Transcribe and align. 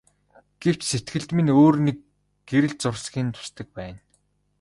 Гэвч 0.61 0.81
сэтгэлд 0.91 1.29
минь 1.37 1.53
өөр 1.59 1.75
нэг 1.85 1.97
гэрэл 2.49 2.75
зурсхийн 2.81 3.29
тусдаг 3.35 3.67
байна. 3.77 3.99